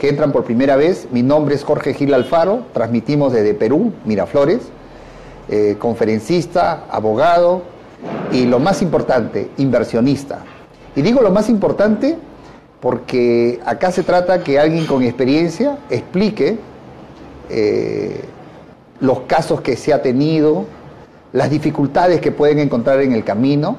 [0.00, 4.60] que entran por primera vez, mi nombre es Jorge Gil Alfaro, transmitimos desde Perú, Miraflores,
[5.50, 7.62] eh, conferencista, abogado
[8.32, 10.38] y lo más importante, inversionista.
[10.96, 12.16] Y digo lo más importante
[12.80, 16.56] porque acá se trata que alguien con experiencia explique
[17.50, 18.22] eh,
[19.00, 20.64] los casos que se ha tenido,
[21.34, 23.76] las dificultades que pueden encontrar en el camino,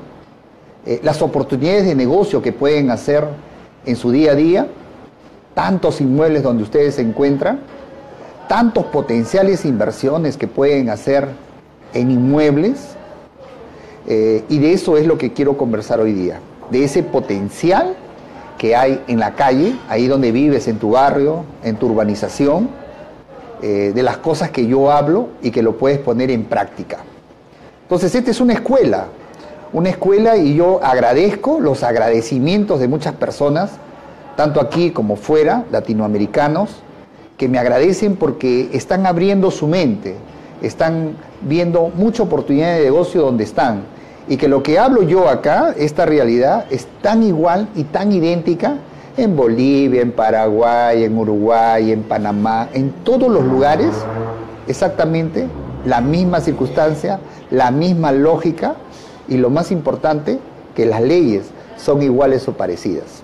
[0.86, 3.28] eh, las oportunidades de negocio que pueden hacer
[3.88, 4.68] en su día a día,
[5.54, 7.60] tantos inmuebles donde ustedes se encuentran,
[8.48, 11.28] tantos potenciales inversiones que pueden hacer
[11.94, 12.96] en inmuebles,
[14.08, 17.96] eh, y de eso es lo que quiero conversar hoy día, de ese potencial
[18.58, 22.70] que hay en la calle, ahí donde vives, en tu barrio, en tu urbanización,
[23.62, 26.98] eh, de las cosas que yo hablo y que lo puedes poner en práctica.
[27.84, 29.06] Entonces, esta es una escuela,
[29.74, 33.72] una escuela y yo agradezco los agradecimientos de muchas personas,
[34.36, 36.82] tanto aquí como fuera, latinoamericanos,
[37.38, 40.16] que me agradecen porque están abriendo su mente,
[40.62, 43.84] están viendo mucha oportunidad de negocio donde están
[44.28, 48.78] y que lo que hablo yo acá, esta realidad, es tan igual y tan idéntica
[49.18, 53.90] en Bolivia, en Paraguay, en Uruguay, en Panamá, en todos los lugares,
[54.68, 55.48] exactamente
[55.86, 58.76] la misma circunstancia, la misma lógica
[59.28, 60.40] y lo más importante,
[60.76, 63.24] que las leyes son iguales o parecidas.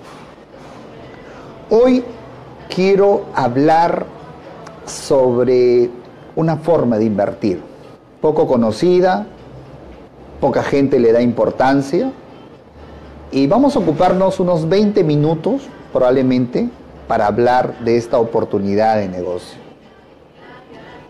[1.70, 2.02] Hoy
[2.73, 4.06] quiero hablar
[4.86, 5.90] sobre
[6.38, 7.62] una forma de invertir,
[8.22, 9.28] poco conocida,
[10.40, 12.14] poca gente le da importancia.
[13.32, 16.70] Y vamos a ocuparnos unos 20 minutos probablemente
[17.06, 19.59] para hablar de esta oportunidad de negocio.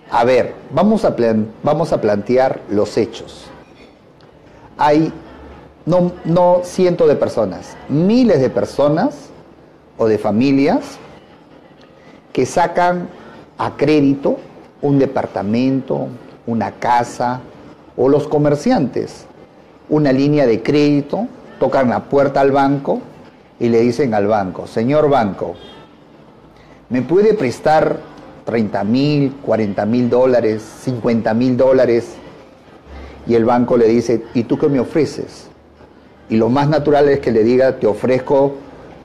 [0.10, 1.16] A ver, vamos a,
[1.62, 3.46] vamos a plantear los hechos.
[4.80, 5.14] Hay
[5.86, 9.30] no, no cientos de personas, miles de personas
[9.98, 10.98] o de familias
[12.34, 13.10] que sacan
[13.58, 14.38] a crédito
[14.82, 16.08] un departamento,
[16.46, 17.42] una casa,
[17.96, 19.28] o los comerciantes
[19.90, 21.28] una línea de crédito,
[21.60, 23.00] tocan la puerta al banco
[23.60, 25.56] y le dicen al banco, señor banco,
[26.90, 28.00] ¿me puede prestar
[28.46, 32.16] 30 mil, 40 mil dólares, 50 mil dólares?
[33.26, 35.48] Y el banco le dice, ¿y tú qué me ofreces?
[36.30, 38.56] Y lo más natural es que le diga, te ofrezco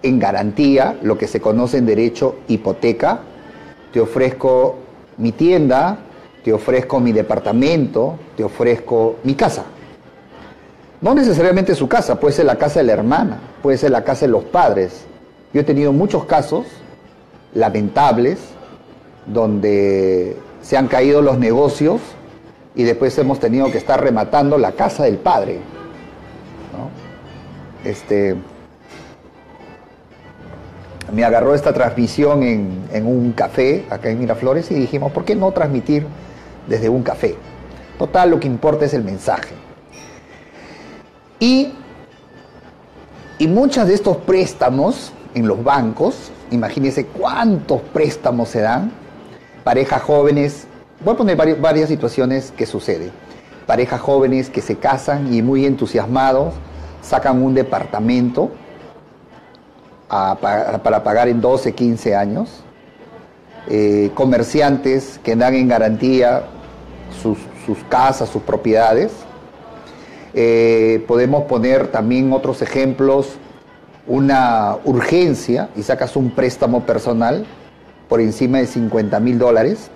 [0.03, 3.21] en garantía, lo que se conoce en derecho hipoteca,
[3.93, 4.77] te ofrezco
[5.17, 5.99] mi tienda,
[6.45, 9.65] te ofrezco mi departamento, te ofrezco mi casa.
[11.01, 14.27] No necesariamente su casa, puede ser la casa de la hermana, puede ser la casa
[14.27, 15.05] de los padres.
[15.53, 16.67] Yo he tenido muchos casos
[17.55, 18.39] lamentables
[19.27, 22.01] donde se han caído los negocios
[22.75, 25.61] y después hemos tenido que estar rematando la casa del padre.
[27.85, 28.37] Este,
[31.13, 35.53] me agarró esta transmisión en, un café acá en Miraflores y dijimos, ¿por qué no
[35.53, 36.07] transmitir
[36.67, 37.37] desde un café.
[37.99, 39.55] Total, lo que importa es el mensaje.
[41.39, 41.73] Y,
[43.39, 48.93] y muchos de estos préstamos en los bancos, imagínense cuántos préstamos se dan,
[49.65, 50.67] parejas jóvenes,
[51.05, 53.11] voy a poner varias, situaciones que suceden.
[53.67, 56.55] Parejas jóvenes que se casan y muy entusiasmados
[57.01, 58.51] sacan un departamento
[60.13, 62.63] para pagar en 12, 15 años
[63.69, 66.43] eh, comerciantes que dan en garantía
[67.23, 67.39] sus,
[67.89, 69.13] casas, sus propiedades.
[70.35, 73.37] Eh, podemos poner también otros ejemplos,
[74.07, 77.47] una urgencia y sacas un préstamo personal
[78.09, 79.91] por encima de 50 mil dólares,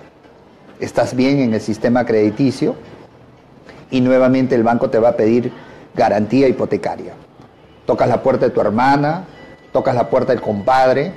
[0.80, 2.76] estás bien en el sistema crediticio
[3.90, 5.52] y nuevamente el banco te va a pedir
[5.94, 7.14] garantía hipotecaria.
[7.84, 9.24] Tocas la puerta de tu hermana,
[9.72, 11.12] tocas la puerta del compadre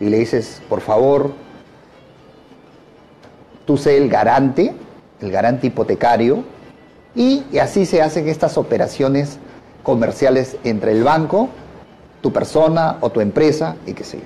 [0.00, 1.32] y le dices, por favor,
[3.64, 4.74] tú sé el garante,
[5.20, 6.44] el garante hipotecario,
[7.14, 9.38] y, así se hacen estas operaciones
[9.82, 11.48] comerciales entre el banco,
[12.20, 14.24] tu persona o tu empresa y qué sé yo.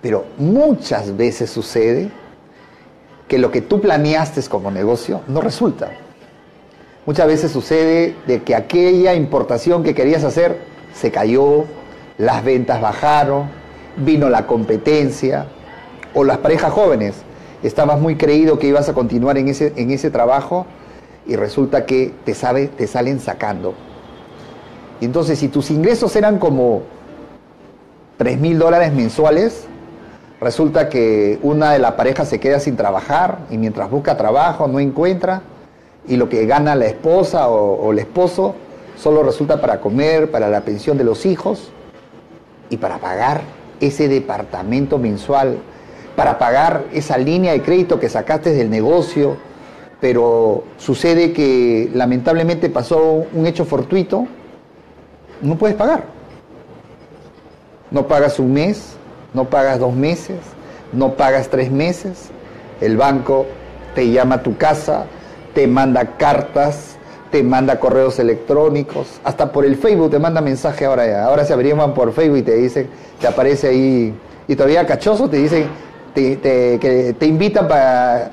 [0.00, 2.10] Pero muchas veces sucede
[3.26, 5.90] que lo que tú planeaste como negocio no resulta.
[7.06, 10.58] Muchas veces sucede de que aquella importación que querías hacer
[10.94, 11.64] se cayó,
[12.18, 13.48] las ventas bajaron,
[13.96, 15.46] vino la competencia,
[16.14, 17.16] o las parejas jóvenes
[17.62, 20.66] estabas muy creído que ibas a continuar en ese, en ese trabajo
[21.26, 23.74] y resulta que te, sabe, te salen sacando.
[25.00, 26.82] Entonces si tus ingresos eran como
[28.18, 29.64] 3 mil dólares mensuales,
[30.40, 34.78] resulta que una de las parejas se queda sin trabajar y mientras busca trabajo no
[34.78, 35.42] encuentra
[36.06, 38.54] y lo que gana la esposa o, o el esposo
[38.96, 41.72] solo resulta para comer, para la pensión de los hijos
[42.70, 43.42] y para pagar
[43.80, 45.58] ese departamento mensual
[46.16, 49.36] para pagar esa línea de crédito que sacaste del negocio,
[50.00, 54.26] pero sucede que lamentablemente pasó un hecho fortuito,
[55.42, 56.04] no puedes pagar.
[57.90, 58.96] No pagas un mes,
[59.32, 60.38] no pagas dos meses,
[60.92, 62.30] no pagas tres meses,
[62.80, 63.46] el banco
[63.94, 65.06] te llama a tu casa,
[65.54, 66.96] te manda cartas,
[67.34, 71.92] te manda correos electrónicos, hasta por el Facebook te manda mensaje ahora Ahora se averiguan
[71.92, 72.88] por Facebook y te dicen,
[73.20, 74.14] te aparece ahí,
[74.46, 75.66] y todavía cachoso te dicen,
[76.14, 78.30] te, que te invitan para,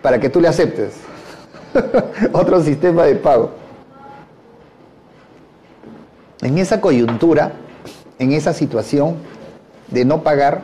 [0.00, 0.94] para que tú le aceptes.
[2.32, 3.50] Otro sistema de pago.
[6.40, 7.52] En esa coyuntura,
[8.18, 9.16] en esa situación
[9.88, 10.62] de no pagar,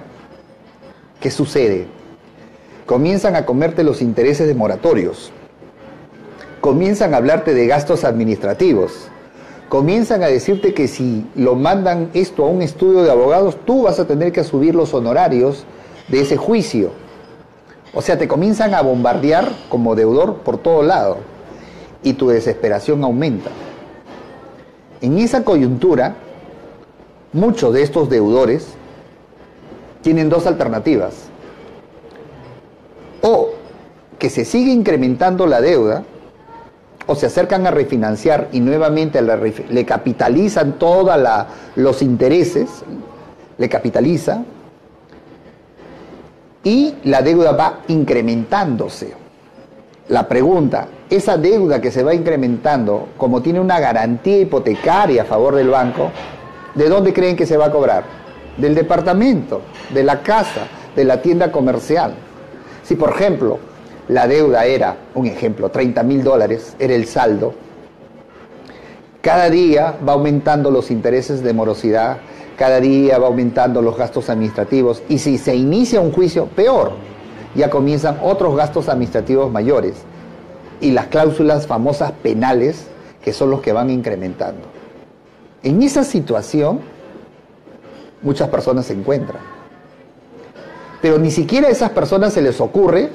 [1.20, 1.86] ¿qué sucede?
[2.86, 5.30] Comienzan a comerte los intereses de moratorios
[6.64, 9.08] comienzan a hablarte de gastos administrativos,
[9.68, 14.00] comienzan a decirte que si lo mandan esto a un estudio de abogados, tú vas
[14.00, 15.66] a tener que subir los honorarios
[16.08, 16.92] de ese juicio.
[17.92, 21.18] O sea, te comienzan a bombardear como deudor por todo lado
[22.02, 23.50] y tu desesperación aumenta.
[25.02, 26.16] En esa coyuntura,
[27.34, 28.68] muchos de estos deudores
[30.00, 31.26] tienen dos alternativas.
[33.20, 33.50] O
[34.18, 36.04] que se sigue incrementando la deuda
[37.06, 41.18] o se acercan a refinanciar y nuevamente le capitalizan todos
[41.76, 42.82] los intereses,
[43.58, 44.42] le capitaliza,
[46.62, 49.12] y la deuda va incrementándose.
[50.08, 55.54] La pregunta, esa deuda que se va incrementando, como tiene una garantía hipotecaria a favor
[55.54, 56.10] del banco,
[56.74, 58.04] ¿de dónde creen que se va a cobrar?
[58.56, 59.60] Del departamento,
[59.92, 60.66] de la casa,
[60.96, 62.14] de la tienda comercial.
[62.82, 63.58] Si por ejemplo
[64.08, 67.54] la deuda era, un ejemplo, 30 mil dólares, era el saldo,
[69.24, 72.18] cada día va aumentando los intereses de morosidad,
[72.58, 76.92] cada día va aumentando los gastos administrativos y si se inicia un juicio, peor,
[77.54, 79.94] ya comienzan otros gastos administrativos mayores
[80.80, 82.88] y las cláusulas famosas penales
[83.22, 84.66] que son los que van incrementando.
[85.62, 86.80] En esa situación,
[88.20, 89.40] muchas personas se encuentran.
[91.00, 93.08] Pero ni siquiera a esas personas se les ocurre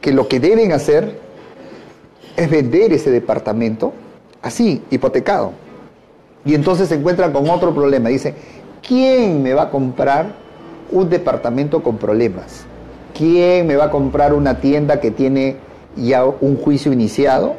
[0.00, 1.18] que lo que deben hacer
[2.36, 3.92] es vender ese departamento
[4.42, 5.52] así, hipotecado.
[6.44, 8.08] Y entonces se encuentran con otro problema.
[8.08, 8.34] Dice,
[8.86, 10.34] ¿quién me va a comprar
[10.90, 12.64] un departamento con problemas?
[13.14, 15.56] ¿Quién me va a comprar una tienda que tiene
[15.96, 17.54] ya un juicio iniciado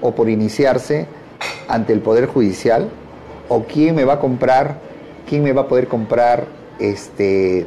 [0.00, 1.06] o por iniciarse
[1.68, 2.88] ante el Poder Judicial?
[3.48, 4.78] ¿O quién me va a comprar,
[5.28, 6.46] quién me va a poder comprar
[6.78, 7.66] este,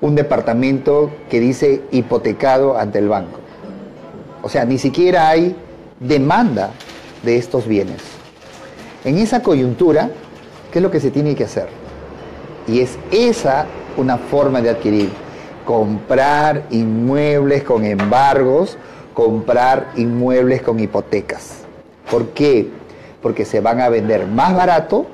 [0.00, 3.40] un departamento que dice hipotecado ante el banco.
[4.42, 5.56] O sea, ni siquiera hay
[5.98, 6.70] demanda
[7.22, 8.02] de estos bienes.
[9.04, 10.10] En esa coyuntura,
[10.72, 11.68] ¿qué es lo que se tiene que hacer?
[12.66, 13.66] Y es esa
[13.96, 15.10] una forma de adquirir.
[15.64, 18.78] Comprar inmuebles con embargos,
[19.14, 21.64] comprar inmuebles con hipotecas.
[22.10, 22.68] ¿Por qué?
[23.20, 25.06] Porque se van a vender más barato,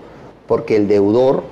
[0.46, 1.42] porque el deudor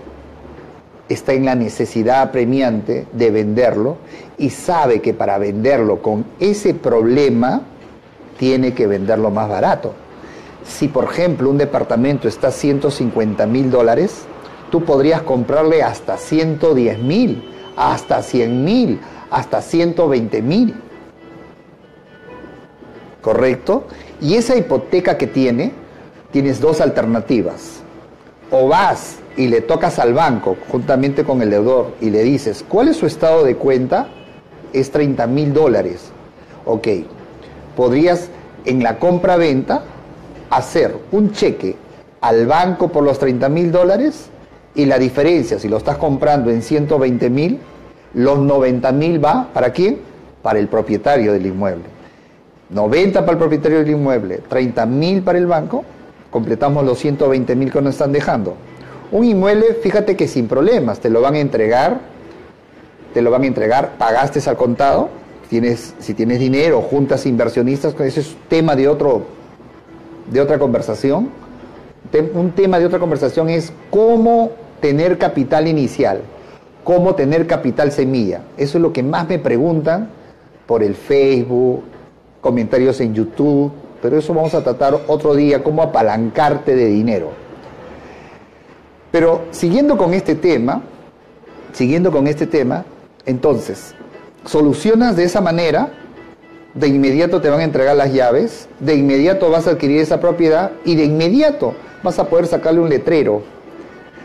[1.12, 3.97] está en la necesidad apremiante de venderlo
[4.38, 7.62] y sabe que para venderlo con ese problema
[8.38, 9.95] tiene que venderlo más barato.
[10.64, 14.25] Si por ejemplo un departamento está a 150 mil dólares,
[14.71, 17.45] tú podrías comprarle hasta 110 mil,
[17.76, 19.00] hasta 100 mil,
[19.31, 20.75] hasta 120 mil.
[23.21, 23.85] ¿Correcto?
[24.21, 25.73] Y esa hipoteca que tiene,
[26.33, 27.83] tienes dos alternativas.
[28.50, 32.88] O vas y le tocas al banco juntamente con el deudor y le dices, ¿cuál
[32.88, 34.08] es su estado de cuenta?
[34.72, 36.10] Es 30 mil dólares.
[36.64, 36.88] Ok,
[37.76, 38.28] podrías
[38.64, 39.82] en la compra-venta
[40.50, 41.76] hacer un cheque
[42.20, 44.28] al banco por los 30 mil dólares
[44.74, 47.58] y la diferencia, si lo estás comprando en 120 mil,
[48.14, 49.98] los 90 mil va para quién?
[50.42, 51.84] Para el propietario del inmueble.
[52.70, 55.84] 90 para el propietario del inmueble, 30 mil para el banco,
[56.30, 58.56] completamos los 120 mil que nos están dejando.
[59.12, 62.00] Un inmueble, fíjate que sin problemas, te lo van a entregar,
[63.12, 65.11] te lo van a entregar, pagaste al contado,
[65.50, 69.25] tienes, si tienes dinero, juntas inversionistas, ese es tema de, otro,
[70.31, 71.28] de otra conversación.
[72.35, 76.23] Un tema de otra conversación es cómo tener capital inicial,
[76.83, 78.40] cómo tener capital semilla.
[78.57, 80.09] Eso es lo que más me preguntan
[80.66, 81.83] por el Facebook,
[82.40, 87.41] comentarios en YouTube, pero eso vamos a tratar otro día, cómo apalancarte de dinero.
[89.12, 90.83] Pero siguiendo con este tema,
[91.73, 92.85] siguiendo con este tema,
[93.26, 93.95] entonces,
[94.45, 95.90] solucionas de esa manera,
[96.75, 100.73] de inmediato te van a entregar las llaves, de inmediato vas a adquirir esa propiedad
[100.85, 103.42] y de inmediato vas a poder sacarle un letrero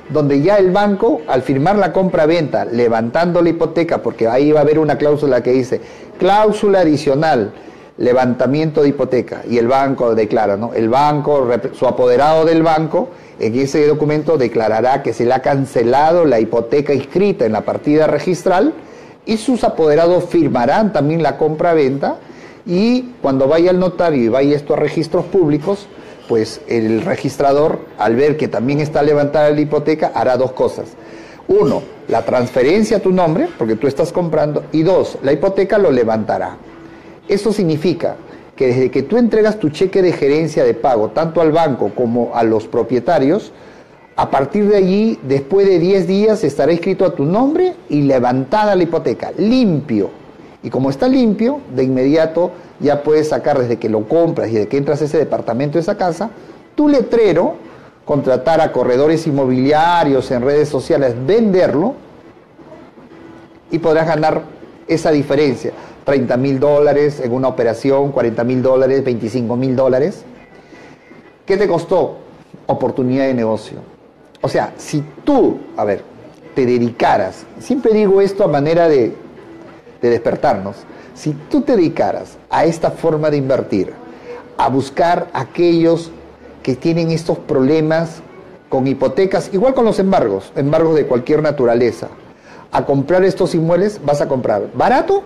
[0.10, 4.64] donde ya el banco, al firmar la compra-venta, levantando la hipoteca, porque ahí va a
[4.64, 5.82] haber una cláusula que dice,
[6.18, 7.52] cláusula adicional,
[7.98, 10.74] levantamiento de hipoteca, y el banco declara, ¿no?
[10.74, 16.26] El banco, su apoderado del banco, en ese documento declarará que se le ha cancelado
[16.26, 18.74] la hipoteca inscrita en la partida registral
[19.26, 22.18] y sus apoderados firmarán también la compra-venta
[22.66, 25.88] y cuando vaya al notario y vaya esto a registros públicos,
[26.28, 30.88] pues el registrador, al ver que también está levantada la hipoteca, hará dos cosas.
[31.48, 35.92] Uno, la transferencia a tu nombre, porque tú estás comprando, y dos, la hipoteca lo
[35.92, 36.58] levantará.
[37.28, 38.16] Eso significa
[38.56, 42.32] que desde que tú entregas tu cheque de gerencia de pago, tanto al banco como
[42.34, 43.52] a los propietarios,
[44.16, 48.76] a partir de allí, después de 10 días, estará escrito a tu nombre y levantada
[48.76, 50.10] la hipoteca, limpio.
[50.64, 54.68] Y como está limpio, de inmediato ya puedes sacar desde que lo compras y de
[54.68, 56.32] que entras a ese departamento, esa casa,
[56.74, 57.56] tu letrero,
[58.06, 61.94] contratar a corredores inmobiliarios en redes sociales, venderlo
[63.70, 64.42] y podrás ganar
[64.88, 65.74] esa diferencia.
[66.08, 70.24] 30 mil dólares en una operación, 40 mil dólares, 25 mil dólares.
[71.46, 72.20] ¿Qué te costó?
[72.66, 73.80] Oportunidad de negocio.
[74.40, 76.04] O sea, si tú, a ver,
[76.56, 79.16] te dedicaras, siempre digo esto a manera de,
[80.02, 80.78] de despertarnos,
[81.14, 83.92] si tú te dedicaras a esta forma de invertir,
[84.58, 86.12] a buscar aquellos
[86.64, 88.22] que tienen estos problemas
[88.70, 92.08] con hipotecas, igual con los embargos, embargos de cualquier naturaleza,
[92.72, 95.24] a comprar estos inmuebles, vas a comprar barato,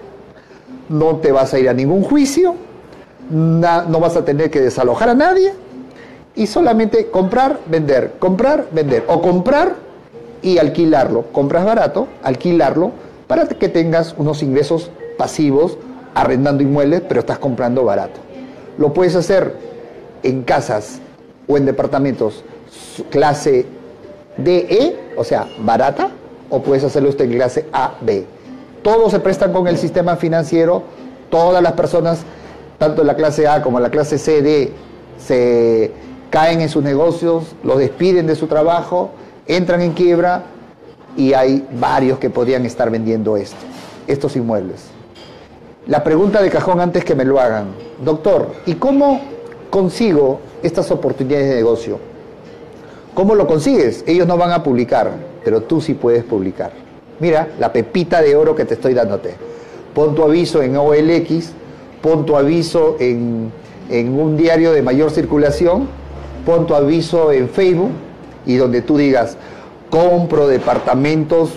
[0.91, 2.55] no te vas a ir a ningún juicio,
[3.29, 5.53] no vas a tener que desalojar a nadie
[6.35, 9.75] y solamente comprar, vender, comprar, vender o comprar
[10.41, 11.23] y alquilarlo.
[11.31, 12.91] Compras barato, alquilarlo
[13.27, 15.77] para que tengas unos ingresos pasivos
[16.13, 18.19] arrendando inmuebles, pero estás comprando barato.
[18.77, 19.55] Lo puedes hacer
[20.23, 20.99] en casas
[21.47, 22.43] o en departamentos
[23.09, 23.65] clase
[24.37, 26.11] DE, o sea, barata,
[26.49, 28.25] o puedes hacerlo usted en clase AB.
[28.83, 30.83] Todos se prestan con el sistema financiero,
[31.29, 32.23] todas las personas,
[32.79, 34.71] tanto la clase A como la clase C, D,
[35.19, 35.91] se
[36.31, 39.11] caen en sus negocios, los despiden de su trabajo,
[39.45, 40.43] entran en quiebra
[41.15, 43.57] y hay varios que podrían estar vendiendo esto,
[44.07, 44.85] estos inmuebles.
[45.87, 47.67] La pregunta de cajón antes que me lo hagan,
[48.03, 49.21] doctor, ¿y cómo
[49.69, 51.99] consigo estas oportunidades de negocio?
[53.13, 54.03] ¿Cómo lo consigues?
[54.07, 55.11] Ellos no van a publicar,
[55.43, 56.80] pero tú sí puedes publicar.
[57.21, 59.35] Mira, la pepita de oro que te estoy dándote.
[59.93, 61.51] Pon tu aviso en OLX,
[62.01, 63.51] pon tu aviso en,
[63.91, 65.87] en un diario de mayor circulación,
[66.47, 67.91] pon tu aviso en Facebook
[68.47, 69.37] y donde tú digas,
[69.91, 71.51] compro departamentos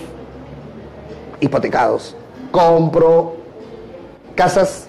[1.41, 2.15] hipotecados,
[2.51, 3.37] compro
[4.35, 4.87] casas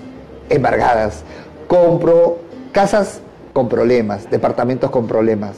[0.49, 1.23] embargadas,
[1.67, 2.39] compro
[2.73, 3.21] casas
[3.53, 5.55] con problemas, departamentos con problemas.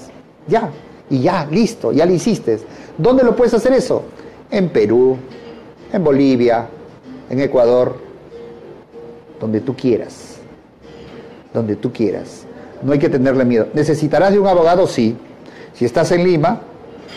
[0.47, 0.69] Ya,
[1.09, 2.59] y ya, listo, ya lo hiciste.
[2.99, 4.03] ¿Dónde lo puedes hacer eso?
[4.49, 5.17] En Perú,
[5.91, 6.67] en Bolivia,
[7.29, 7.97] en Ecuador,
[9.39, 10.37] donde tú quieras,
[11.53, 12.45] donde tú quieras.
[12.81, 13.67] No hay que tenerle miedo.
[13.73, 14.87] ¿Necesitarás de un abogado?
[14.87, 15.17] Sí.
[15.73, 16.61] Si estás en Lima,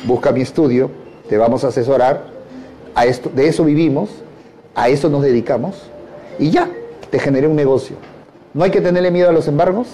[0.06, 0.90] busca mi estudio,
[1.28, 2.24] te vamos a asesorar.
[2.94, 4.10] A esto, de eso vivimos,
[4.74, 5.90] a eso nos dedicamos
[6.40, 6.68] y ya,
[7.10, 7.96] te generé un negocio.
[8.52, 9.86] No hay que tenerle miedo a los embargos,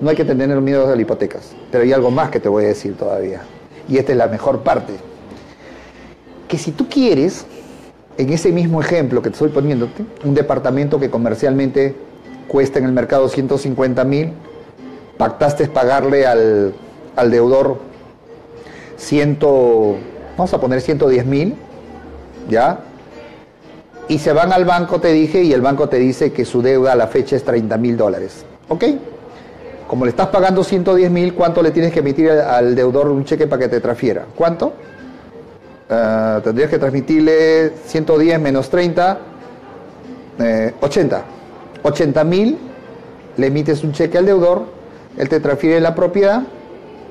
[0.00, 1.52] no hay que tenerle miedo a las hipotecas.
[1.70, 3.42] Pero hay algo más que te voy a decir todavía.
[3.88, 4.92] Y esta es la mejor parte.
[6.54, 7.46] Que si tú quieres,
[8.16, 11.96] en ese mismo ejemplo que te estoy poniéndote, un departamento que comercialmente
[12.46, 14.30] cuesta en el mercado 150 mil,
[15.18, 16.72] pactaste pagarle al,
[17.16, 17.78] al deudor
[18.98, 19.36] 100,
[20.38, 21.56] vamos a poner 110 mil,
[22.48, 22.78] ¿ya?
[24.06, 26.92] y se van al banco, te dije, y el banco te dice que su deuda
[26.92, 28.44] a la fecha es 30 mil dólares.
[28.68, 28.84] ¿Ok?
[29.88, 33.48] Como le estás pagando 110 mil, ¿cuánto le tienes que emitir al deudor un cheque
[33.48, 34.24] para que te transfiera?
[34.36, 34.72] ¿Cuánto?
[35.88, 39.18] Ah, tendrías que transmitirle 110 menos 30,
[40.80, 41.22] 80.
[41.82, 42.58] 80 mil,
[43.36, 44.64] le emites un cheque al deudor,
[45.18, 46.42] él te transfiere la propiedad.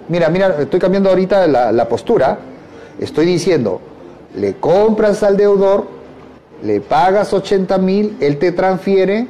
[0.10, 2.40] Mira, mira, estoy cambiando ahorita la, la postura.
[3.00, 3.82] Estoy diciendo,
[4.36, 5.86] le compras al deudor
[6.64, 9.28] le pagas 80 mil, él te transfiere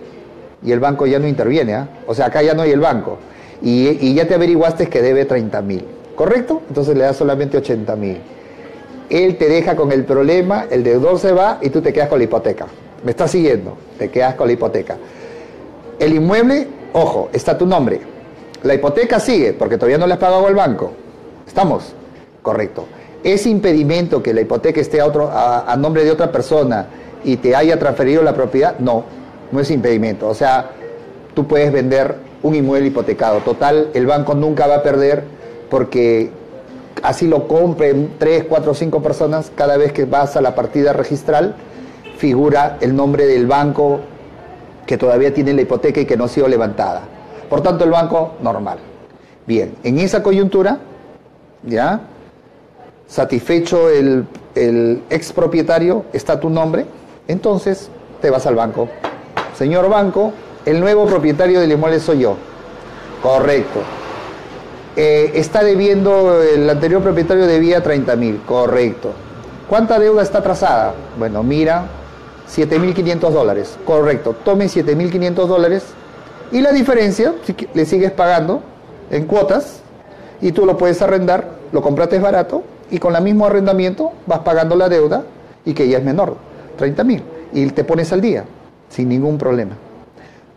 [0.63, 1.73] y el banco ya no interviene.
[1.73, 1.89] ¿ah?
[2.07, 3.17] O sea, acá ya no hay el banco.
[3.61, 5.85] Y, ya te averiguaste que debe 30 mil.
[6.15, 6.61] ¿Correcto?
[6.67, 8.17] Entonces le das solamente 80 mil.
[9.09, 12.19] Él te deja con el problema, el deudor se va y tú te quedas con
[12.19, 12.67] la hipoteca.
[13.03, 13.77] ¿Me estás siguiendo?
[13.97, 14.97] Te quedas con la hipoteca.
[15.99, 18.01] El inmueble, ojo, está tu nombre.
[18.63, 20.91] La hipoteca sigue porque todavía no le has pagado al banco.
[21.45, 21.93] ¿Estamos?
[22.41, 22.85] Correcto.
[23.23, 26.87] Ese impedimento que la hipoteca esté a, otro, a nombre de otra persona
[27.23, 29.03] y te haya transferido la propiedad, no,
[29.51, 30.27] no es impedimento.
[30.27, 30.71] O sea,
[31.33, 33.39] tú puedes vender un inmueble hipotecado.
[33.39, 35.23] Total, el banco nunca va a perder
[35.69, 36.29] porque
[37.01, 41.55] así lo compren 3, 4, 5 personas, cada vez que vas a la partida registral,
[42.17, 43.99] figura el nombre del banco
[44.85, 47.03] que todavía tiene la hipoteca y que no ha sido levantada.
[47.49, 48.77] Por tanto, el banco normal.
[49.45, 50.79] Bien, en esa coyuntura,
[51.63, 52.01] ¿ya?
[53.07, 56.85] Satisfecho el, el expropietario, está tu nombre,
[57.27, 57.89] entonces
[58.21, 58.87] te vas al banco.
[59.55, 60.31] Señor banco,
[60.65, 62.35] el nuevo propietario del inmueble soy yo.
[63.21, 63.81] Correcto.
[64.95, 69.11] Eh, está debiendo, el anterior propietario debía 30 mil, correcto.
[69.67, 70.93] ¿Cuánta deuda está atrasada?
[71.17, 71.85] Bueno, mira,
[72.47, 74.35] 7.500 dólares, correcto.
[74.45, 75.83] Tome 7.500 dólares
[76.51, 77.33] y la diferencia,
[77.73, 78.61] le sigues pagando
[79.09, 79.81] en cuotas
[80.41, 84.75] y tú lo puedes arrendar, lo compraste barato y con el mismo arrendamiento vas pagando
[84.75, 85.23] la deuda
[85.65, 86.35] y que ya es menor,
[86.77, 88.45] 30 mil, y te pones al día
[88.89, 89.71] sin ningún problema.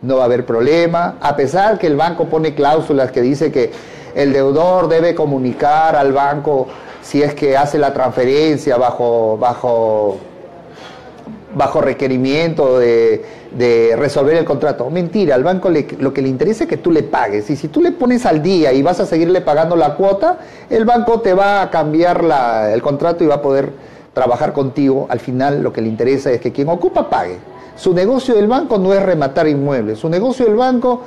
[0.03, 3.71] No va a haber problema, a pesar que el banco pone cláusulas que dice que
[4.15, 6.67] el deudor debe comunicar al banco
[7.01, 10.17] si es que hace la transferencia bajo, bajo,
[11.55, 13.23] bajo requerimiento de,
[13.97, 14.89] resolver el contrato.
[14.89, 17.49] Mentira, al banco lo que le interesa es que tú le pagues.
[17.49, 20.83] Y si tú le pones al día y vas a seguirle pagando la cuota, el
[20.83, 22.23] banco te va a cambiar
[22.71, 23.71] el contrato y va a poder
[24.13, 25.07] trabajar contigo.
[25.09, 27.37] Al final lo que le interesa es que quien ocupa pague.
[27.77, 29.99] Su negocio del banco no es rematar inmuebles.
[29.99, 31.03] Su negocio del banco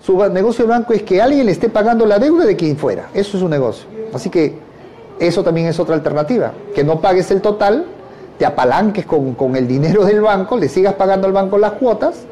[0.00, 3.08] su negocio del banco es que alguien le esté pagando la deuda de quien fuera.
[3.12, 3.86] Eso es su negocio.
[4.14, 4.54] Así que
[5.18, 6.52] eso también es otra alternativa.
[6.74, 7.84] Que no pagues el total,
[8.38, 12.24] te apalanques con, con el dinero del banco, le sigas pagando al banco las cuotas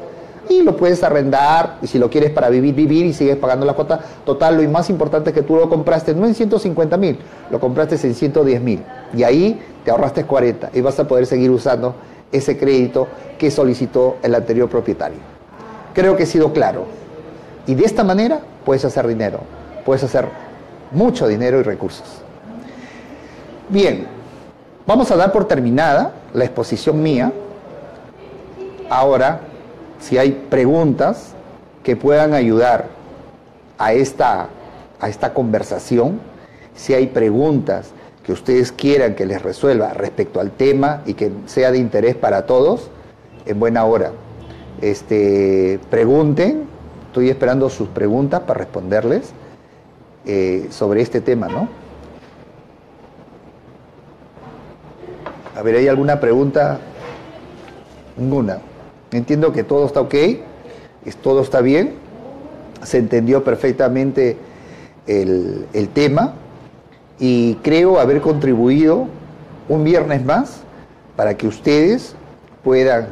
[0.49, 1.77] y lo puedes arrendar.
[1.81, 4.61] Y si lo quieres para vivir, vivir y sigues pagando la cuota total.
[4.61, 7.19] Lo más importante es que tú lo compraste no en 150 mil,
[7.51, 8.83] lo compraste en 110 mil.
[9.13, 11.93] Y ahí te ahorraste 40 y vas a poder seguir usando
[12.31, 13.07] ese crédito
[13.37, 15.19] que solicitó el anterior propietario.
[15.93, 16.85] Creo que he sido claro.
[17.69, 19.41] Y de esta manera puedes hacer dinero,
[19.85, 20.25] puedes hacer
[20.89, 22.07] mucho dinero y recursos.
[23.69, 24.07] Bien,
[24.87, 27.31] vamos a dar por terminada la exposición mía.
[28.89, 29.41] Ahora,
[29.99, 31.33] si hay preguntas
[31.83, 32.87] que puedan ayudar
[33.77, 34.47] a esta,
[34.99, 36.21] a esta conversación,
[36.75, 37.91] si hay preguntas
[38.23, 42.47] que ustedes quieran que les resuelva respecto al tema y que sea de interés para
[42.47, 42.89] todos,
[43.45, 44.11] en buena hora.
[44.81, 46.68] Este, pregunten,
[47.09, 49.31] Estoy esperando sus preguntas para responderles
[50.27, 51.67] eh, sobre este tema, ¿no?
[55.57, 56.79] A ver, ¿hay alguna pregunta?
[58.15, 58.59] Ninguna.
[59.11, 60.13] Entiendo que todo está ok,
[61.23, 61.95] todo está bien,
[62.83, 64.37] se entendió perfectamente
[65.07, 66.35] el, el tema
[67.17, 69.07] y creo haber contribuido
[69.67, 70.61] un viernes más
[71.15, 72.13] para que ustedes
[72.63, 73.07] puedan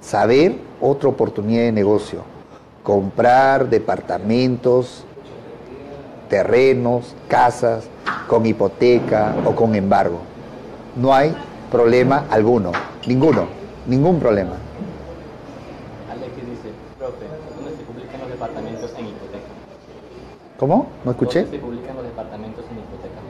[0.00, 2.37] saber otra oportunidad de negocio
[2.88, 5.04] comprar departamentos,
[6.30, 7.84] terrenos, casas
[8.26, 10.20] con hipoteca o con embargo.
[10.96, 11.36] No hay
[11.70, 12.72] problema alguno,
[13.06, 13.46] ninguno,
[13.86, 14.54] ningún problema.
[16.10, 19.48] Alex dice, profe, ¿dónde se publican los departamentos en hipoteca?
[20.58, 20.86] ¿Cómo?
[21.04, 21.42] ¿No escuché?
[21.42, 23.20] ¿Dónde se publican los departamentos en hipoteca?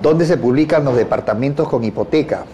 [0.00, 2.46] ¿Dónde se publican los departamentos con hipoteca?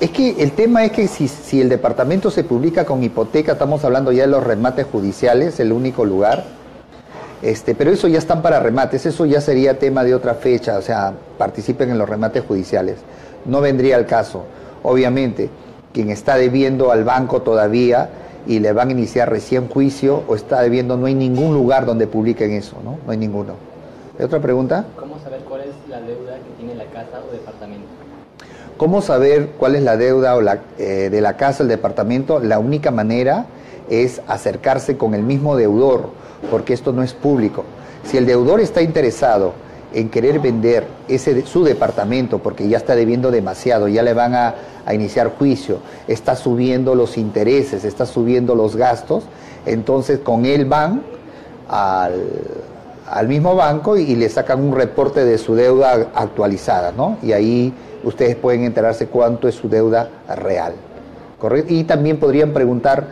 [0.00, 4.10] Es que el tema es que si, el departamento se publica con hipoteca, estamos hablando
[4.10, 6.44] ya de los remates judiciales, el único lugar.
[7.42, 10.82] Este, pero eso ya están para remates, eso ya sería tema de otra fecha, o
[10.82, 12.96] sea, participen en los remates judiciales.
[13.44, 14.44] No vendría al caso.
[14.82, 15.48] Obviamente,
[15.92, 18.08] quien está debiendo al banco todavía
[18.46, 22.06] y le van a iniciar recién juicio o está debiendo, no hay ningún lugar donde
[22.06, 22.98] publiquen eso, ¿no?
[23.06, 23.54] No hay ninguno.
[24.18, 24.86] ¿Hay otra pregunta?
[24.96, 28.03] ¿Cómo saber cuál es la deuda que tiene la casa o departamento?
[28.76, 30.36] ¿Cómo saber cuál es la deuda
[30.78, 32.40] eh, de la casa, el departamento?
[32.40, 33.46] La única manera
[33.88, 36.08] es acercarse con el mismo deudor,
[36.50, 37.64] porque esto no es público.
[38.04, 39.52] Si el deudor está interesado
[39.92, 44.54] en querer vender ese, su departamento porque ya está debiendo demasiado, ya le van a,
[44.92, 49.24] iniciar juicio, está subiendo los intereses, está subiendo los gastos,
[49.64, 51.02] entonces con él van
[51.68, 52.22] al,
[53.08, 57.18] al mismo banco y, le sacan un reporte de su deuda actualizada, ¿no?
[57.22, 60.74] Y ahí ustedes pueden enterarse cuánto es su deuda real.
[61.38, 61.72] ¿correcto?
[61.72, 63.06] Y también podrían preguntar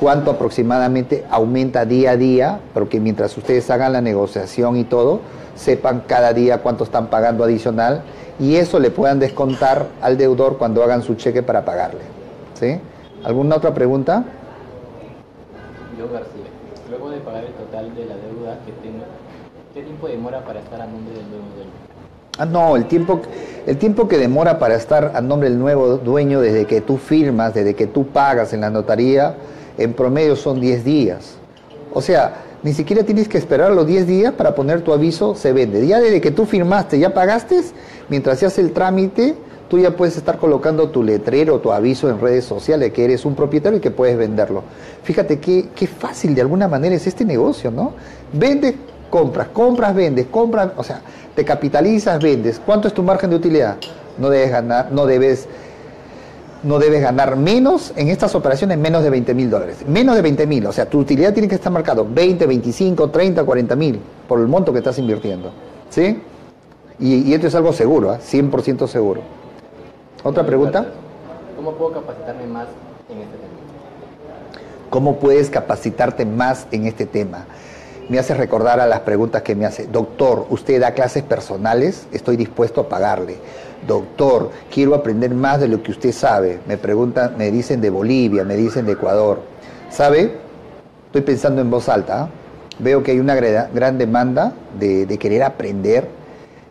[0.00, 5.20] cuánto aproximadamente aumenta día a día, porque mientras ustedes hagan la negociación y todo,
[5.54, 8.02] sepan cada día cuánto están pagando adicional
[8.38, 12.00] y eso le puedan descontar al deudor cuando hagan su cheque para pagarle.
[12.54, 12.78] ¿Sí?
[13.24, 14.24] ¿Alguna otra pregunta?
[15.98, 16.44] Yo García,
[16.90, 19.04] luego de pagar el total de la deuda que tengo,
[19.76, 21.70] ¿qué tiempo demora para estar a nombre del nuevo dueño?
[22.38, 23.20] Ah, no, el tiempo,
[23.66, 27.52] el tiempo que demora para estar a nombre del nuevo dueño desde que tú firmas,
[27.52, 29.36] desde que tú pagas en la notaría,
[29.76, 31.34] en promedio son 10 días.
[31.92, 35.52] O sea, ni siquiera tienes que esperar los 10 días para poner tu aviso se
[35.52, 35.86] vende.
[35.86, 37.60] Ya desde que tú firmaste, ya pagaste,
[38.08, 39.34] mientras se hace el trámite,
[39.68, 43.34] tú ya puedes estar colocando tu letrero, tu aviso en redes sociales que eres un
[43.34, 44.62] propietario y que puedes venderlo.
[45.02, 47.92] Fíjate qué, qué fácil de alguna manera es este negocio, ¿no?
[48.32, 48.74] Vendes,
[49.10, 51.00] compras, compras, vendes, compras, o sea,
[51.34, 52.60] te capitalizas, vendes.
[52.64, 53.76] ¿Cuánto es tu margen de utilidad?
[54.18, 55.48] No debes ganar, no debes
[56.62, 59.84] no debes ganar menos en estas operaciones, menos de 20 mil dólares.
[59.86, 63.44] Menos de 20 mil, o sea, tu utilidad tiene que estar marcado 20, 25, 30,
[63.44, 65.52] 40 mil por el monto que estás invirtiendo.
[65.90, 66.20] ¿Sí?
[66.98, 68.18] Y, esto es algo seguro, ¿eh?
[68.18, 69.20] 100% seguro.
[70.24, 70.86] ¿Otra pregunta?
[71.54, 72.66] ¿Cómo puedo capacitarme más
[73.10, 73.56] en este tema?
[74.90, 77.44] ¿Cómo puedes capacitarte más en este tema?
[78.08, 79.86] Me hace recordar a las preguntas que me hace.
[79.86, 82.06] Doctor, ¿usted da clases personales?
[82.12, 83.38] Estoy dispuesto a pagarle
[83.86, 86.60] doctor, quiero aprender más de lo que usted sabe.
[86.66, 89.40] Me preguntan, me dicen de Bolivia, me dicen de Ecuador.
[89.90, 90.32] ¿Sabe?
[91.06, 92.24] Estoy pensando en voz alta.
[92.24, 92.28] ¿ah?
[92.78, 96.08] Veo que hay una gran demanda de, querer aprender.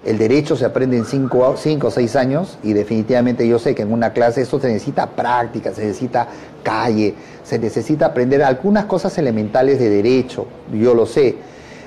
[0.06, 3.92] El derecho se aprende en 5 o 6 años y definitivamente yo sé que en
[3.92, 6.28] una clase eso se necesita práctica, se necesita
[6.62, 11.38] calle, se necesita aprender algunas cosas elementales de derecho, yo lo sé.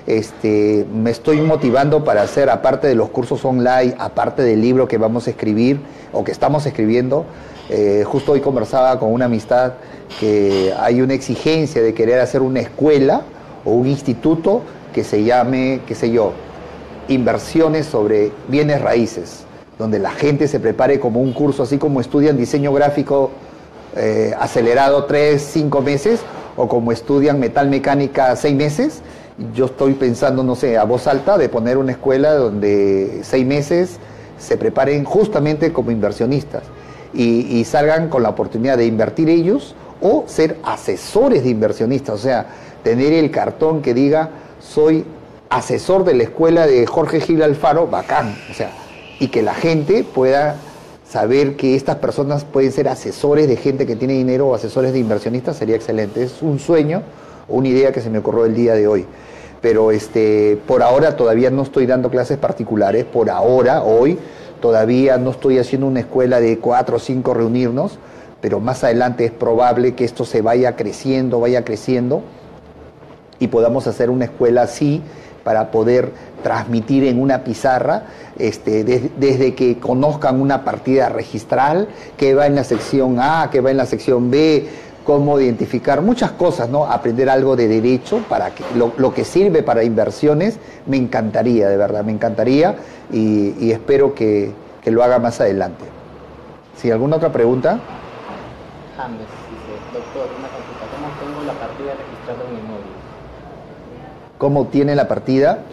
[0.09, 4.99] Este, me estoy motivando para hacer, aparte de los cursos online, aparte del libro que
[4.99, 5.79] vamos a escribir
[6.13, 7.25] o que estamos escribiendo,
[7.71, 9.75] eh, justo hoy conversaba con una amistad
[10.19, 13.21] que hay una exigencia de querer hacer una escuela
[13.65, 16.33] o un instituto que se llame, qué sé yo,
[17.09, 19.45] inversiones sobre bienes raíces,
[19.79, 23.31] donde la gente se prepare como un curso, así como estudian diseño gráfico
[23.97, 26.21] eh, acelerado tres, cinco meses,
[26.57, 29.03] o como estudian metal mecánica seis meses,
[29.55, 33.99] yo estoy pensando, no sé, a voz alta de poner una escuela donde seis meses
[34.39, 36.63] se preparen justamente como inversionistas
[37.15, 42.47] y, salgan con la oportunidad de invertir ellos o ser asesores de inversionistas, o sea,
[42.83, 45.05] tener el cartón que diga soy
[45.51, 48.71] asesor de la escuela de Jorge Gil Alfaro, bacán, o sea,
[49.19, 50.57] y que la gente pueda
[51.09, 54.99] saber que estas personas pueden ser asesores de gente que tiene dinero o asesores de
[54.99, 56.23] inversionistas sería excelente.
[56.23, 57.03] Es un sueño,
[57.49, 59.07] una idea que se me ocurrió el día de hoy
[59.61, 64.19] pero este, por ahora todavía no estoy dando clases particulares, por ahora, hoy,
[64.61, 67.99] todavía no estoy haciendo una escuela de cuatro o cinco reunirnos,
[68.41, 72.23] pero más adelante es probable que esto se vaya creciendo, vaya creciendo
[73.41, 75.03] y podamos hacer una escuela así
[75.49, 78.03] para poder transmitir en una pizarra
[78.39, 83.71] este, desde que conozcan una partida registral, que va en la sección A, que va
[83.71, 84.69] en la sección B,
[85.05, 86.85] cómo identificar muchas cosas, ¿no?
[86.85, 92.05] Aprender algo de derecho para que lo, que sirve para inversiones, me encantaría, de verdad,
[92.05, 92.77] me encantaría
[93.11, 94.53] y, espero que,
[94.85, 95.87] lo haga más adelante.
[96.77, 96.91] ¿Sí?
[96.91, 97.81] ¿Alguna otra pregunta?
[98.99, 99.21] James
[99.95, 102.98] doctor, una consulta, ¿cómo tengo la partida registrada en un inmueble?
[104.39, 105.65] ¿Cómo tiene la partida?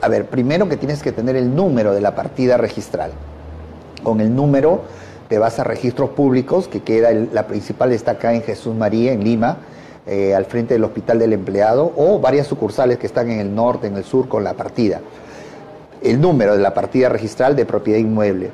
[0.00, 3.10] A ver, primero que tienes que tener el número de la partida registral.
[4.02, 4.82] Con el número
[5.28, 9.24] te vas a registros públicos, que queda, la principal está acá en Jesús María, en
[9.24, 9.58] Lima,
[10.06, 13.86] eh, al frente del Hospital del Empleado, o varias sucursales que están en el norte,
[13.86, 15.00] en el sur, con la partida.
[16.02, 18.50] El número de la partida registral de propiedad inmueble.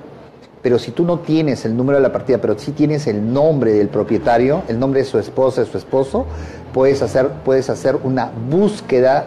[0.62, 3.72] Pero si tú no tienes el número de la partida, pero sí tienes el nombre
[3.72, 6.26] del propietario, el nombre de su esposa, de su esposo,
[6.74, 9.26] puedes hacer, puedes hacer una búsqueda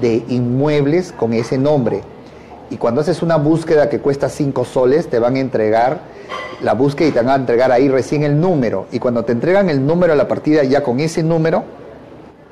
[0.00, 2.02] de inmuebles con ese nombre.
[2.70, 6.00] Y cuando haces una búsqueda que cuesta 5 soles, te van a entregar
[6.60, 8.86] la búsqueda y te van a entregar ahí recién el número.
[8.92, 11.64] Y cuando te entregan el número de la partida, ya con ese número,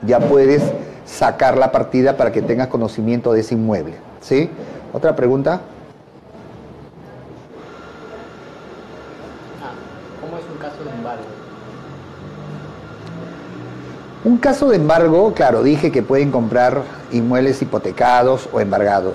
[0.06, 0.62] ya puedes
[1.04, 3.94] sacar la partida para que tengas conocimiento de ese inmueble.
[4.20, 4.48] ¿Sí?
[4.92, 5.60] ¿Otra pregunta?
[9.62, 9.72] Ah,
[10.20, 11.24] ¿Cómo es un caso de embargo?
[14.26, 19.14] Un caso de embargo, claro, dije que pueden comprar inmuebles hipotecados o embargados.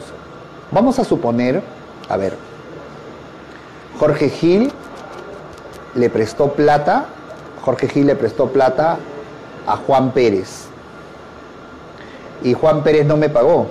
[0.71, 1.61] Vamos a suponer,
[2.07, 2.37] a ver,
[3.99, 4.71] Jorge Gil
[5.95, 7.07] le prestó plata,
[7.61, 8.99] Jorge Gil le prestó plata
[9.67, 10.67] a Juan Pérez.
[12.41, 13.67] Y Juan Pérez no me pagó.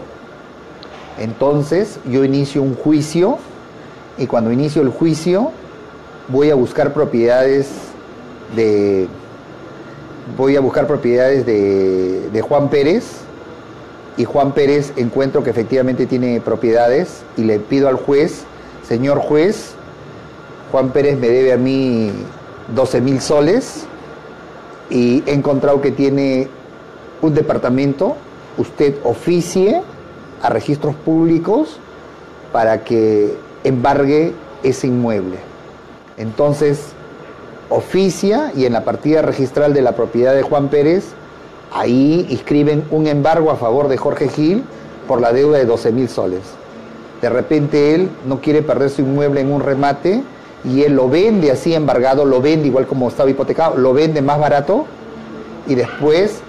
[1.18, 3.38] Entonces yo inicio un juicio
[4.18, 5.53] y cuando inicio el juicio
[6.29, 7.70] voy a buscar propiedades
[8.55, 9.09] de
[10.37, 13.05] voy a buscar propiedades de, Juan Pérez
[14.16, 18.45] y Juan Pérez encuentro que efectivamente tiene propiedades y le pido al juez,
[18.87, 19.75] señor juez,
[20.73, 22.11] Juan Pérez me debe a mí
[22.75, 23.85] 12 mil soles
[24.88, 26.49] y he encontrado que tiene
[27.23, 28.16] un departamento,
[28.57, 29.83] usted oficie
[30.43, 31.79] a registros públicos
[32.53, 35.38] para que embargue ese inmueble.
[36.16, 36.93] Entonces,
[37.71, 41.15] oficia y en la partida registral de la propiedad de Juan Pérez
[41.73, 44.65] Ahí inscriben un embargo a favor de Jorge Gil
[45.07, 46.43] por la deuda de 12 mil soles.
[47.23, 50.23] De repente él no quiere perder su inmueble en un remate
[50.65, 54.41] y él lo vende así embargado, lo vende igual como estaba hipotecado, lo vende más
[54.41, 54.87] barato
[55.69, 56.41] y después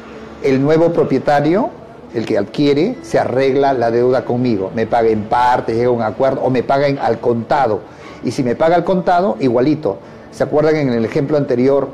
[0.42, 1.70] el nuevo propietario,
[2.16, 4.72] el que adquiere, se arregla la deuda conmigo.
[4.74, 7.82] Me paga en parte, llega a un acuerdo o me paga al contado.
[8.24, 10.00] Y si me paga al contado, igualito.
[10.32, 11.90] ¿Se acuerdan en el ejemplo anterior?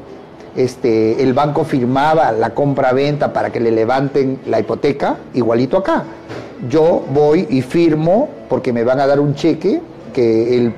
[0.56, 6.04] Este, el banco firmaba la compra-venta para que le levanten la hipoteca, igualito acá.
[6.70, 9.82] Yo voy y firmo porque me van a dar un cheque
[10.14, 10.72] que el,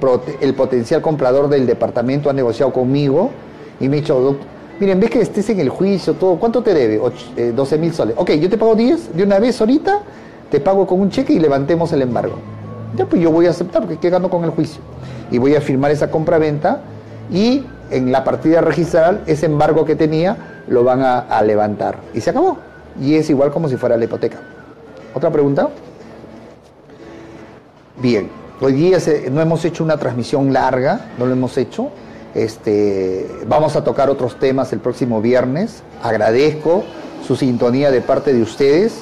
[0.54, 3.32] potencial comprador del departamento ha negociado conmigo
[3.80, 4.38] y me ha dicho,
[4.82, 6.98] miren, ves que estés en el juicio, todo, ¿cuánto te debe?
[6.98, 8.15] 12 eh, mil soles.
[8.17, 10.02] Ok, yo te pago 10 de una vez ahorita,
[10.52, 12.36] te pago con un cheque y levantemos el embargo.
[12.98, 14.82] Ya pues yo voy a aceptar porque ¿qué gano con el juicio?
[15.32, 16.82] Y voy a firmar esa compra-venta
[17.32, 21.98] y en la partida registral ese embargo que tenía lo van a, levantar.
[22.13, 22.58] Y se acabó.
[23.02, 24.38] Y es igual como si fuera la hipoteca.
[25.13, 25.70] ¿Otra pregunta?
[28.02, 28.30] Bien,
[28.62, 28.98] hoy día
[29.32, 31.89] no hemos hecho una transmisión larga, no lo hemos hecho.
[32.36, 35.82] Este, vamos a tocar otros temas el próximo viernes.
[36.04, 36.84] Agradezco
[37.26, 39.02] su sintonía de parte de ustedes.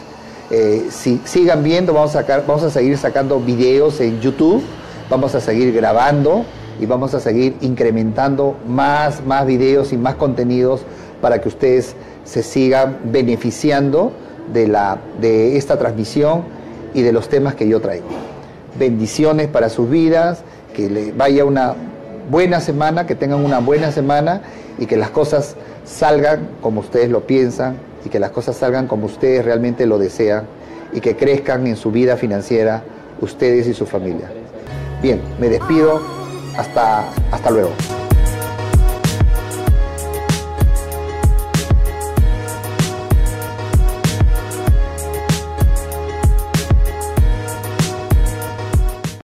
[0.49, 4.63] Eh, si sigan viendo, vamos a, sacar, vamos a seguir sacando videos en YouTube,
[5.09, 6.45] vamos a seguir grabando
[6.79, 10.81] y vamos a seguir incrementando más, más videos y más contenidos
[11.21, 14.11] para que ustedes se sigan beneficiando
[14.53, 16.43] de, la, de esta transmisión
[16.93, 18.07] y de los temas que yo traigo.
[18.77, 20.43] Bendiciones para sus vidas,
[20.75, 21.73] que le vaya una
[22.29, 24.41] buena semana, que tengan una buena semana
[24.77, 29.05] y que las cosas salgan como ustedes lo piensan y que las cosas salgan como
[29.05, 30.43] ustedes realmente lo desean
[30.93, 32.83] y que crezcan en su vida financiera
[33.21, 34.29] ustedes y su familia.
[35.01, 36.16] Bien, me despido
[36.57, 38.06] hasta, hasta luego.